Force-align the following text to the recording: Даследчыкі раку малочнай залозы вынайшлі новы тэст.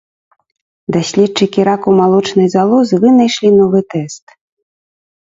Даследчыкі 0.93 1.65
раку 1.69 1.93
малочнай 1.99 2.49
залозы 2.55 2.95
вынайшлі 3.05 3.49
новы 3.59 3.79
тэст. 3.97 4.25